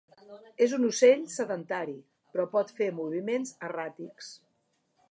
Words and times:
És 0.65 0.71
un 0.77 0.87
ocell 0.87 1.21
sedentari 1.33 1.95
però 2.33 2.49
pot 2.57 2.75
fer 2.81 2.89
moviments 3.03 3.55
erràtics. 3.71 4.35